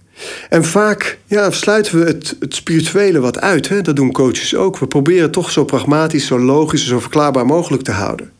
En 0.49 0.63
vaak 0.63 1.19
ja, 1.25 1.51
sluiten 1.51 1.99
we 1.99 2.05
het, 2.05 2.35
het 2.39 2.55
spirituele 2.55 3.19
wat 3.19 3.39
uit. 3.39 3.69
Hè? 3.69 3.81
Dat 3.81 3.95
doen 3.95 4.11
coaches 4.11 4.55
ook. 4.55 4.77
We 4.77 4.87
proberen 4.87 5.31
toch 5.31 5.51
zo 5.51 5.65
pragmatisch, 5.65 6.25
zo 6.25 6.39
logisch, 6.39 6.87
zo 6.87 6.99
verklaarbaar 6.99 7.45
mogelijk 7.45 7.83
te 7.83 7.91
houden. 7.91 8.31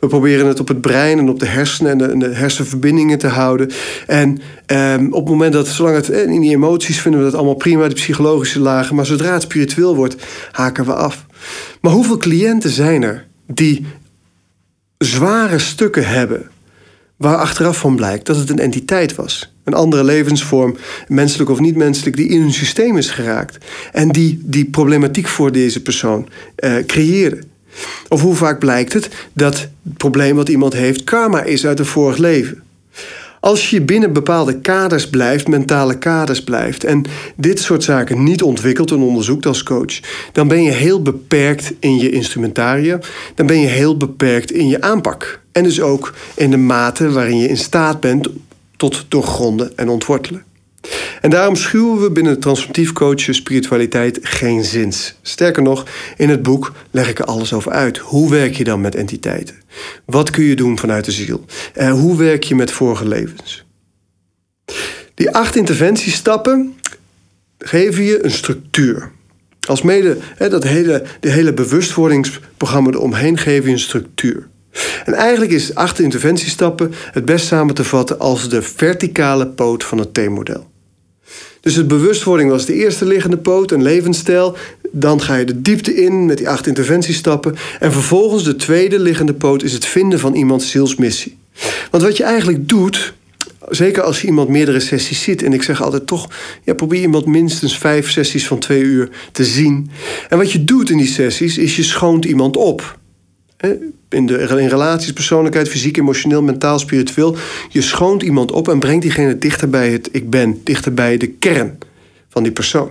We 0.00 0.06
proberen 0.06 0.46
het 0.46 0.60
op 0.60 0.68
het 0.68 0.80
brein 0.80 1.18
en 1.18 1.28
op 1.28 1.40
de 1.40 1.46
hersenen 1.46 2.10
en 2.10 2.18
de, 2.18 2.34
hersenverbindingen 2.34 3.18
te 3.18 3.26
houden. 3.26 3.70
En 4.06 4.40
ehm, 4.66 5.06
op 5.06 5.20
het 5.20 5.28
moment 5.28 5.52
dat, 5.52 5.66
zolang 5.66 5.96
het 5.96 6.08
in 6.08 6.40
die 6.40 6.54
emoties 6.54 7.00
vinden 7.00 7.20
we 7.20 7.26
dat 7.26 7.34
allemaal 7.34 7.54
prima, 7.54 7.88
de 7.88 7.94
psychologische 7.94 8.60
lagen. 8.60 8.94
Maar 8.94 9.06
zodra 9.06 9.32
het 9.32 9.42
spiritueel 9.42 9.96
wordt, 9.96 10.16
haken 10.52 10.84
we 10.84 10.94
af. 10.94 11.26
Maar 11.80 11.92
hoeveel 11.92 12.16
cliënten 12.16 12.70
zijn 12.70 13.02
er 13.02 13.26
die 13.46 13.86
zware 14.98 15.58
stukken 15.58 16.06
hebben 16.06 16.50
waar 17.18 17.36
achteraf 17.36 17.78
van 17.78 17.96
blijkt 17.96 18.26
dat 18.26 18.36
het 18.36 18.50
een 18.50 18.58
entiteit 18.58 19.14
was. 19.14 19.52
Een 19.64 19.74
andere 19.74 20.04
levensvorm, 20.04 20.76
menselijk 21.08 21.50
of 21.50 21.60
niet 21.60 21.76
menselijk, 21.76 22.16
die 22.16 22.28
in 22.28 22.40
hun 22.40 22.52
systeem 22.52 22.96
is 22.96 23.10
geraakt. 23.10 23.64
En 23.92 24.08
die 24.08 24.40
die 24.42 24.64
problematiek 24.64 25.28
voor 25.28 25.52
deze 25.52 25.82
persoon 25.82 26.28
uh, 26.58 26.76
creëerde. 26.86 27.38
Of 28.08 28.20
hoe 28.20 28.34
vaak 28.34 28.58
blijkt 28.58 28.92
het 28.92 29.08
dat 29.32 29.58
het 29.58 29.96
probleem 29.96 30.36
wat 30.36 30.48
iemand 30.48 30.72
heeft 30.72 31.04
karma 31.04 31.42
is 31.42 31.66
uit 31.66 31.78
een 31.78 31.84
vorig 31.84 32.16
leven. 32.16 32.62
Als 33.40 33.70
je 33.70 33.80
binnen 33.80 34.12
bepaalde 34.12 34.60
kaders 34.60 35.10
blijft, 35.10 35.48
mentale 35.48 35.98
kaders 35.98 36.44
blijft, 36.44 36.84
en 36.84 37.04
dit 37.36 37.60
soort 37.60 37.84
zaken 37.84 38.22
niet 38.22 38.42
ontwikkelt 38.42 38.90
en 38.90 39.00
onderzoekt 39.00 39.46
als 39.46 39.62
coach, 39.62 40.00
dan 40.32 40.48
ben 40.48 40.62
je 40.62 40.70
heel 40.70 41.02
beperkt 41.02 41.72
in 41.80 41.98
je 41.98 42.10
instrumentarium, 42.10 42.98
dan 43.34 43.46
ben 43.46 43.60
je 43.60 43.66
heel 43.66 43.96
beperkt 43.96 44.50
in 44.50 44.68
je 44.68 44.80
aanpak. 44.80 45.40
En 45.58 45.64
dus 45.64 45.80
ook 45.80 46.14
in 46.34 46.50
de 46.50 46.56
mate 46.56 47.10
waarin 47.10 47.38
je 47.38 47.48
in 47.48 47.56
staat 47.56 48.00
bent 48.00 48.28
tot 48.76 49.06
doorgronden 49.08 49.76
en 49.76 49.88
ontwortelen. 49.88 50.44
En 51.20 51.30
daarom 51.30 51.56
schuwen 51.56 52.00
we 52.00 52.10
binnen 52.10 52.32
het 52.32 52.40
transformatief 52.40 52.92
coachen 52.92 53.34
spiritualiteit 53.34 54.18
geen 54.22 54.64
zins. 54.64 55.14
Sterker 55.22 55.62
nog, 55.62 55.86
in 56.16 56.28
het 56.28 56.42
boek 56.42 56.72
leg 56.90 57.08
ik 57.08 57.18
er 57.18 57.24
alles 57.24 57.52
over 57.52 57.72
uit. 57.72 57.98
Hoe 57.98 58.30
werk 58.30 58.54
je 58.54 58.64
dan 58.64 58.80
met 58.80 58.94
entiteiten? 58.94 59.54
Wat 60.04 60.30
kun 60.30 60.44
je 60.44 60.56
doen 60.56 60.78
vanuit 60.78 61.04
de 61.04 61.12
ziel? 61.12 61.44
En 61.74 61.90
hoe 61.90 62.16
werk 62.16 62.42
je 62.42 62.54
met 62.54 62.70
vorige 62.70 63.08
levens? 63.08 63.64
Die 65.14 65.30
acht 65.30 65.56
interventiestappen 65.56 66.74
geven 67.58 68.04
je 68.04 68.24
een 68.24 68.30
structuur. 68.30 69.10
Als 69.68 69.82
mede 69.82 70.16
hè, 70.36 70.48
dat 70.48 70.64
hele, 70.64 71.04
de 71.20 71.30
hele 71.30 71.52
bewustwordingsprogramma 71.52 72.90
eromheen 72.90 73.38
geven 73.38 73.66
je 73.66 73.72
een 73.72 73.78
structuur. 73.78 74.48
En 75.04 75.12
eigenlijk 75.14 75.52
is 75.52 75.74
acht 75.74 75.98
interventiestappen 75.98 76.92
het 77.12 77.24
best 77.24 77.46
samen 77.46 77.74
te 77.74 77.84
vatten 77.84 78.18
als 78.18 78.48
de 78.48 78.62
verticale 78.62 79.46
poot 79.46 79.84
van 79.84 79.98
het 79.98 80.14
T-model. 80.14 80.66
Dus 81.60 81.74
het 81.74 81.88
bewustwording 81.88 82.50
was 82.50 82.66
de 82.66 82.74
eerste 82.74 83.06
liggende 83.06 83.38
poot, 83.38 83.70
een 83.70 83.82
levensstijl. 83.82 84.56
Dan 84.90 85.20
ga 85.20 85.36
je 85.36 85.44
de 85.44 85.62
diepte 85.62 85.94
in 85.94 86.26
met 86.26 86.38
die 86.38 86.48
acht 86.48 86.66
interventiestappen. 86.66 87.56
En 87.80 87.92
vervolgens 87.92 88.44
de 88.44 88.56
tweede 88.56 88.98
liggende 88.98 89.34
poot 89.34 89.62
is 89.62 89.72
het 89.72 89.86
vinden 89.86 90.18
van 90.18 90.34
iemands 90.34 90.70
zielsmissie. 90.70 91.38
Want 91.90 92.02
wat 92.02 92.16
je 92.16 92.24
eigenlijk 92.24 92.68
doet, 92.68 93.14
zeker 93.68 94.02
als 94.02 94.20
je 94.20 94.26
iemand 94.26 94.48
meerdere 94.48 94.80
sessies 94.80 95.22
ziet, 95.22 95.42
en 95.42 95.52
ik 95.52 95.62
zeg 95.62 95.82
altijd 95.82 96.06
toch, 96.06 96.28
ja, 96.64 96.74
probeer 96.74 97.00
iemand 97.00 97.26
minstens 97.26 97.78
vijf 97.78 98.10
sessies 98.10 98.46
van 98.46 98.58
twee 98.58 98.82
uur 98.82 99.08
te 99.32 99.44
zien. 99.44 99.90
En 100.28 100.38
wat 100.38 100.52
je 100.52 100.64
doet 100.64 100.90
in 100.90 100.96
die 100.96 101.06
sessies, 101.06 101.58
is 101.58 101.76
je 101.76 101.82
schoont 101.82 102.24
iemand 102.24 102.56
op 102.56 102.98
in, 104.08 104.26
de, 104.26 104.38
in 104.38 104.68
relaties, 104.68 105.12
persoonlijkheid, 105.12 105.68
fysiek, 105.68 105.96
emotioneel, 105.96 106.42
mentaal, 106.42 106.78
spiritueel. 106.78 107.36
Je 107.68 107.82
schoont 107.82 108.22
iemand 108.22 108.52
op 108.52 108.68
en 108.68 108.78
brengt 108.78 109.02
diegene 109.02 109.38
dichter 109.38 109.70
bij 109.70 109.90
het 109.90 110.08
ik 110.12 110.30
ben, 110.30 110.60
dichter 110.64 110.94
bij 110.94 111.16
de 111.16 111.26
kern 111.26 111.78
van 112.28 112.42
die 112.42 112.52
persoon. 112.52 112.90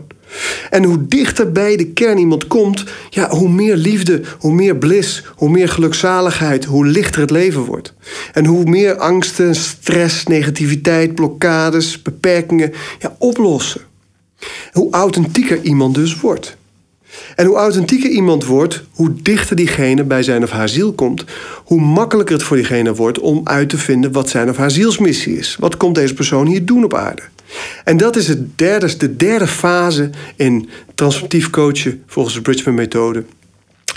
En 0.69 0.83
hoe 0.83 1.07
dichter 1.07 1.51
bij 1.51 1.75
de 1.75 1.87
kern 1.87 2.17
iemand 2.17 2.47
komt, 2.47 2.83
ja, 3.09 3.29
hoe 3.29 3.49
meer 3.49 3.75
liefde, 3.75 4.21
hoe 4.39 4.53
meer 4.53 4.75
bliss, 4.75 5.23
hoe 5.35 5.49
meer 5.49 5.69
gelukzaligheid, 5.69 6.65
hoe 6.65 6.85
lichter 6.85 7.21
het 7.21 7.31
leven 7.31 7.61
wordt. 7.61 7.93
En 8.33 8.45
hoe 8.45 8.63
meer 8.63 8.95
angsten, 8.95 9.55
stress, 9.55 10.25
negativiteit, 10.25 11.15
blokkades, 11.15 12.01
beperkingen 12.01 12.73
ja, 12.99 13.15
oplossen. 13.17 13.81
Hoe 14.71 14.91
authentieker 14.91 15.61
iemand 15.61 15.95
dus 15.95 16.19
wordt. 16.19 16.57
En 17.35 17.45
hoe 17.45 17.55
authentieker 17.55 18.09
iemand 18.09 18.45
wordt, 18.45 18.83
hoe 18.91 19.13
dichter 19.21 19.55
diegene 19.55 20.03
bij 20.03 20.23
zijn 20.23 20.43
of 20.43 20.49
haar 20.49 20.69
ziel 20.69 20.93
komt, 20.93 21.23
hoe 21.63 21.81
makkelijker 21.81 22.35
het 22.35 22.43
voor 22.43 22.57
diegene 22.57 22.95
wordt 22.95 23.19
om 23.19 23.41
uit 23.43 23.69
te 23.69 23.77
vinden 23.77 24.11
wat 24.11 24.29
zijn 24.29 24.49
of 24.49 24.57
haar 24.57 24.71
zielsmissie 24.71 25.37
is. 25.37 25.55
Wat 25.59 25.77
komt 25.77 25.95
deze 25.95 26.13
persoon 26.13 26.47
hier 26.47 26.65
doen 26.65 26.83
op 26.83 26.93
aarde? 26.93 27.21
En 27.83 27.97
dat 27.97 28.15
is 28.15 28.27
het 28.27 28.57
derde, 28.57 28.97
de 28.97 29.15
derde 29.15 29.47
fase 29.47 30.09
in 30.35 30.69
transformatief 30.95 31.49
coachen 31.49 32.03
volgens 32.05 32.35
de 32.35 32.41
Bridgman-methode. 32.41 33.23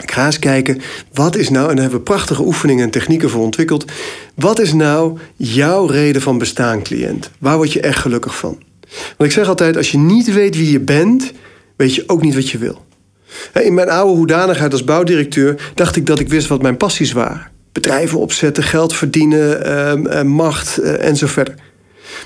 Ik 0.02 0.10
ga 0.10 0.26
eens 0.26 0.38
kijken, 0.38 0.80
wat 1.12 1.36
is 1.36 1.50
nou, 1.50 1.68
en 1.68 1.74
daar 1.74 1.82
hebben 1.82 1.98
we 1.98 2.10
prachtige 2.10 2.42
oefeningen 2.42 2.84
en 2.84 2.90
technieken 2.90 3.30
voor 3.30 3.42
ontwikkeld. 3.42 3.84
Wat 4.34 4.58
is 4.58 4.72
nou 4.72 5.18
jouw 5.36 5.86
reden 5.86 6.22
van 6.22 6.38
bestaan, 6.38 6.82
cliënt? 6.82 7.30
Waar 7.38 7.56
word 7.56 7.72
je 7.72 7.80
echt 7.80 7.98
gelukkig 7.98 8.36
van? 8.36 8.58
Want 8.90 9.30
ik 9.30 9.32
zeg 9.32 9.48
altijd, 9.48 9.76
als 9.76 9.90
je 9.90 9.98
niet 9.98 10.32
weet 10.32 10.56
wie 10.56 10.72
je 10.72 10.80
bent, 10.80 11.32
weet 11.76 11.94
je 11.94 12.04
ook 12.06 12.22
niet 12.22 12.34
wat 12.34 12.50
je 12.50 12.58
wil. 12.58 12.84
In 13.52 13.74
mijn 13.74 13.88
oude 13.88 14.16
hoedanigheid 14.16 14.72
als 14.72 14.84
bouwdirecteur 14.84 15.72
dacht 15.74 15.96
ik 15.96 16.06
dat 16.06 16.18
ik 16.18 16.28
wist 16.28 16.48
wat 16.48 16.62
mijn 16.62 16.76
passies 16.76 17.12
waren. 17.12 17.50
Bedrijven 17.72 18.18
opzetten, 18.18 18.62
geld 18.62 18.94
verdienen, 18.94 19.64
ehm, 19.64 20.06
eh, 20.06 20.22
macht 20.22 20.78
eh, 20.78 21.06
en 21.06 21.16
zo 21.16 21.26
verder. 21.26 21.54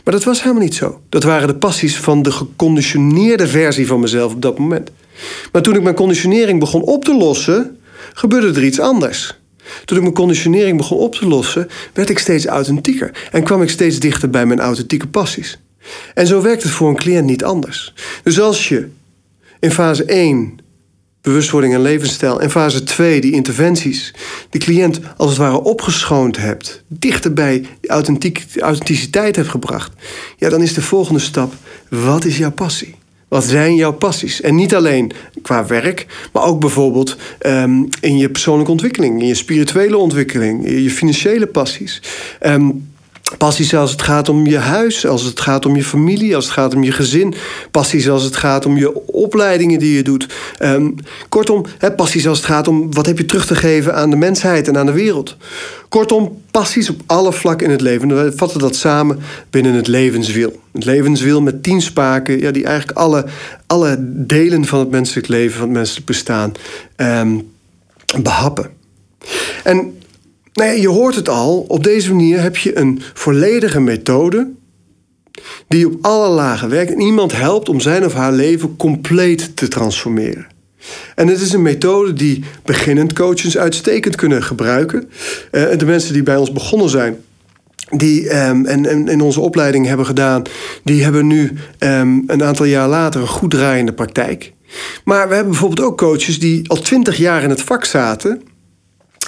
Maar 0.05 0.15
dat 0.15 0.25
was 0.25 0.43
helemaal 0.43 0.63
niet 0.63 0.75
zo. 0.75 1.01
Dat 1.09 1.23
waren 1.23 1.49
de 1.49 1.55
passies 1.55 1.97
van 1.97 2.23
de 2.23 2.33
geconditioneerde 2.33 3.49
versie 3.49 3.87
van 3.87 4.01
mezelf 4.01 4.33
op 4.33 4.43
dat 4.43 4.59
moment. 4.59 4.91
Maar 5.53 5.63
toen 5.63 5.75
ik 5.75 5.83
mijn 5.83 5.95
conditionering 5.95 6.61
begon 6.61 6.83
op 6.83 7.05
te 7.05 7.17
lossen, 7.17 7.79
gebeurde 8.13 8.61
er 8.61 8.65
iets 8.65 8.81
anders. 8.81 9.39
Toen 9.85 9.97
ik 9.97 10.03
mijn 10.03 10.15
conditionering 10.15 10.77
begon 10.77 10.99
op 10.99 11.15
te 11.15 11.27
lossen, 11.27 11.69
werd 11.93 12.11
ik 12.11 12.19
steeds 12.19 12.47
authentieker 12.47 13.29
en 13.31 13.43
kwam 13.43 13.63
ik 13.63 13.71
steeds 13.71 13.99
dichter 13.99 14.31
bij 14.31 14.47
mijn 14.47 14.61
authentieke 14.61 15.07
passies. 15.07 15.59
En 16.15 16.27
zo 16.27 16.43
werkt 16.43 16.63
het 16.63 16.73
voor 16.73 16.89
een 16.89 16.97
cliënt 16.97 17.27
niet 17.27 17.45
anders. 17.45 17.95
Dus 18.23 18.41
als 18.41 18.69
je 18.69 18.89
in 19.61 19.71
fase 19.71 20.05
1 20.05 20.59
bewustwording 21.25 21.75
en 21.75 21.83
levensstijl. 21.83 22.41
En 22.41 22.51
fase 22.51 22.83
2, 22.83 23.21
die 23.21 23.33
interventies, 23.33 24.15
de 24.51 24.59
cliënt 24.59 25.01
als 25.17 25.31
het 25.31 25.39
ware 25.39 25.63
opgeschoond 25.63 26.37
hebt, 26.37 26.83
dichter 26.89 27.33
bij 27.33 27.67
die 27.81 27.91
authenticiteit 27.91 29.37
hebt 29.37 29.49
gebracht, 29.49 29.93
ja, 30.37 30.49
dan 30.49 30.63
is 30.63 30.75
de 30.75 30.83
volgende 30.83 31.21
stap: 31.21 31.53
wat 31.89 32.25
is 32.25 32.39
jouw 32.39 32.53
passie? 32.53 32.95
Wat 33.29 33.45
zijn 33.45 33.75
jouw 33.75 33.93
passies? 33.93 34.41
En 34.41 34.55
niet 34.55 34.75
alleen 34.75 35.13
qua 35.43 35.67
werk, 35.67 36.07
maar 36.33 36.43
ook 36.43 36.61
bijvoorbeeld 36.61 37.17
um, 37.47 37.89
in 38.01 38.19
je 38.19 38.31
persoonlijke 38.31 38.71
ontwikkeling, 38.71 39.21
in 39.21 39.27
je 39.27 39.35
spirituele 39.35 39.97
ontwikkeling, 39.97 40.67
in 40.67 40.83
je 40.83 40.91
financiële 40.91 41.47
passies. 41.47 42.03
Um, 42.47 42.93
Passies 43.45 43.75
als 43.75 43.91
het 43.91 44.03
gaat 44.03 44.29
om 44.29 44.47
je 44.47 44.59
huis, 44.59 45.07
als 45.07 45.23
het 45.23 45.41
gaat 45.41 45.67
om 45.67 45.77
je 45.77 45.85
familie, 45.85 46.35
als 46.35 46.45
het 46.45 46.55
gaat 46.55 46.75
om 46.75 46.83
je 46.83 46.93
gezin. 46.93 47.35
Passies 47.71 48.09
als 48.09 48.23
het 48.23 48.37
gaat 48.37 48.67
om 48.67 48.77
je 48.77 49.07
opleidingen 49.07 49.79
die 49.79 49.95
je 49.95 50.03
doet. 50.03 50.27
Um, 50.63 50.95
kortom, 51.29 51.65
he, 51.79 51.93
passies 51.93 52.27
als 52.27 52.39
het 52.39 52.47
gaat 52.47 52.69
om 52.69 52.95
wat 52.95 53.07
heb 53.07 53.19
je 53.19 53.25
terug 53.25 53.47
te 53.47 53.55
geven 53.55 53.95
aan 53.95 54.11
de 54.11 54.17
mensheid 54.17 54.69
en 54.69 54.79
aan 54.79 54.87
de 54.87 54.93
wereld. 54.93 55.37
Kortom, 55.89 56.43
passies 56.51 56.91
op 56.91 57.01
alle 57.07 57.33
vlakken 57.33 57.67
in 57.67 57.73
het 57.73 57.81
leven. 57.81 58.25
We 58.25 58.33
vatten 58.37 58.59
dat 58.59 58.77
samen 58.77 59.19
binnen 59.51 59.75
het 59.75 59.87
levenswiel. 59.87 60.61
Het 60.73 60.85
levenswiel 60.85 61.43
met 61.43 61.63
tien 61.63 61.83
spaken, 61.83 62.41
ja, 62.41 62.51
die 62.51 62.65
eigenlijk 62.65 62.99
alle, 62.99 63.25
alle 63.67 63.97
delen 64.01 64.65
van 64.65 64.79
het 64.79 64.91
menselijk 64.91 65.29
leven, 65.29 65.59
van 65.59 65.69
het 65.69 65.77
menselijk 65.77 66.07
bestaan. 66.07 66.53
Um, 66.97 67.53
behappen. 68.23 68.71
En 69.65 69.99
ja, 70.55 70.65
je 70.65 70.89
hoort 70.89 71.15
het 71.15 71.29
al, 71.29 71.65
op 71.69 71.85
deze 71.85 72.11
manier 72.11 72.41
heb 72.41 72.57
je 72.57 72.79
een 72.79 73.03
volledige 73.15 73.81
methode 73.81 74.51
die 75.69 75.87
op 75.87 75.97
alle 76.01 76.29
lagen 76.29 76.69
werkt 76.69 76.93
en 76.93 77.01
iemand 77.01 77.37
helpt 77.37 77.69
om 77.69 77.81
zijn 77.81 78.05
of 78.05 78.13
haar 78.13 78.33
leven 78.33 78.77
compleet 78.77 79.57
te 79.57 79.69
transformeren. 79.69 80.47
En 81.15 81.29
het 81.29 81.41
is 81.41 81.53
een 81.53 81.63
methode 81.63 82.13
die 82.13 82.45
beginnend 82.65 83.13
coaches 83.13 83.59
uitstekend 83.59 84.17
kunnen 84.17 84.43
gebruiken. 84.43 85.11
Uh, 85.53 85.79
de 85.79 85.85
mensen 85.85 86.13
die 86.13 86.23
bij 86.23 86.37
ons 86.37 86.53
begonnen 86.53 86.89
zijn, 86.89 87.17
die 87.91 88.47
um, 88.47 88.67
en, 88.67 89.09
in 89.09 89.21
onze 89.21 89.41
opleiding 89.41 89.87
hebben 89.87 90.07
gedaan, 90.07 90.43
die 90.85 91.03
hebben 91.03 91.27
nu 91.27 91.53
um, 91.79 92.25
een 92.27 92.45
aantal 92.45 92.67
jaar 92.67 92.89
later 92.89 93.21
een 93.21 93.27
goed 93.27 93.51
draaiende 93.51 93.93
praktijk. 93.93 94.53
Maar 95.05 95.29
we 95.29 95.35
hebben 95.35 95.53
bijvoorbeeld 95.53 95.89
ook 95.89 95.99
coaches 95.99 96.39
die 96.39 96.69
al 96.69 96.77
twintig 96.77 97.17
jaar 97.17 97.43
in 97.43 97.51
het 97.51 97.63
vak 97.63 97.85
zaten. 97.85 98.43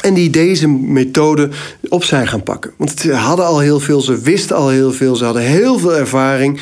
En 0.06 0.14
die 0.14 0.30
deze 0.30 0.68
methode 0.68 1.48
op 1.88 2.04
zijn 2.04 2.28
gaan 2.28 2.42
pakken. 2.42 2.72
Want 2.76 3.00
ze 3.00 3.12
hadden 3.14 3.46
al 3.46 3.58
heel 3.58 3.80
veel, 3.80 4.00
ze 4.00 4.18
wisten 4.20 4.56
al 4.56 4.68
heel 4.68 4.92
veel, 4.92 5.16
ze 5.16 5.24
hadden 5.24 5.42
heel 5.42 5.78
veel 5.78 5.96
ervaring. 5.96 6.60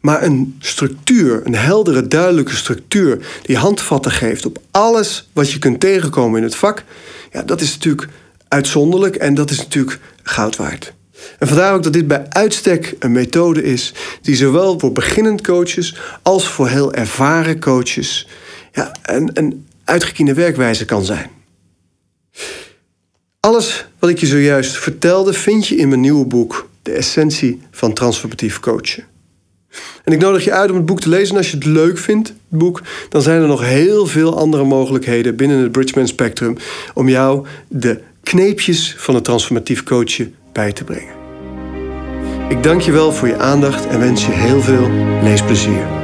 Maar 0.00 0.22
een 0.22 0.56
structuur, 0.60 1.40
een 1.44 1.54
heldere, 1.54 2.08
duidelijke 2.08 2.56
structuur, 2.56 3.26
die 3.42 3.56
handvatten 3.56 4.10
geeft 4.10 4.46
op 4.46 4.58
alles 4.70 5.28
wat 5.32 5.52
je 5.52 5.58
kunt 5.58 5.80
tegenkomen 5.80 6.38
in 6.38 6.44
het 6.44 6.54
vak, 6.54 6.84
ja, 7.32 7.42
dat 7.42 7.60
is 7.60 7.72
natuurlijk 7.72 8.08
uitzonderlijk 8.48 9.16
en 9.16 9.34
dat 9.34 9.50
is 9.50 9.58
natuurlijk 9.58 9.98
goud 10.22 10.56
waard. 10.56 10.92
En 11.38 11.48
vandaar 11.48 11.74
ook 11.74 11.82
dat 11.82 11.92
dit 11.92 12.08
bij 12.08 12.26
uitstek 12.28 12.96
een 12.98 13.12
methode 13.12 13.62
is 13.62 13.92
die 14.22 14.36
zowel 14.36 14.78
voor 14.78 14.92
beginnend 14.92 15.42
coaches 15.42 15.96
als 16.22 16.48
voor 16.48 16.68
heel 16.68 16.94
ervaren 16.94 17.60
coaches 17.60 18.28
ja, 18.72 18.92
een, 19.02 19.30
een 19.34 19.66
uitgekiende 19.84 20.34
werkwijze 20.34 20.84
kan 20.84 21.04
zijn. 21.04 21.37
Alles 23.48 23.86
wat 23.98 24.10
ik 24.10 24.18
je 24.18 24.26
zojuist 24.26 24.78
vertelde 24.78 25.32
vind 25.32 25.66
je 25.66 25.76
in 25.76 25.88
mijn 25.88 26.00
nieuwe 26.00 26.26
boek 26.26 26.68
De 26.82 26.92
Essentie 26.92 27.60
van 27.70 27.92
Transformatief 27.92 28.60
Coachen. 28.60 29.04
En 30.04 30.12
ik 30.12 30.20
nodig 30.20 30.44
je 30.44 30.52
uit 30.52 30.70
om 30.70 30.76
het 30.76 30.86
boek 30.86 31.00
te 31.00 31.08
lezen. 31.08 31.30
En 31.30 31.36
als 31.36 31.50
je 31.50 31.56
het 31.56 31.64
leuk 31.64 31.98
vindt, 31.98 32.28
het 32.28 32.58
boek, 32.58 32.82
dan 33.08 33.22
zijn 33.22 33.40
er 33.42 33.48
nog 33.48 33.64
heel 33.64 34.06
veel 34.06 34.38
andere 34.38 34.64
mogelijkheden 34.64 35.36
binnen 35.36 35.58
het 35.58 35.72
Bridgman 35.72 36.08
Spectrum 36.08 36.56
om 36.94 37.08
jou 37.08 37.46
de 37.68 38.00
kneepjes 38.22 38.94
van 38.98 39.14
het 39.14 39.24
transformatief 39.24 39.82
coachen 39.82 40.34
bij 40.52 40.72
te 40.72 40.84
brengen. 40.84 41.14
Ik 42.48 42.62
dank 42.62 42.80
je 42.80 42.92
wel 42.92 43.12
voor 43.12 43.28
je 43.28 43.36
aandacht 43.36 43.86
en 43.86 43.98
wens 43.98 44.26
je 44.26 44.32
heel 44.32 44.60
veel 44.60 44.90
leesplezier. 45.22 45.97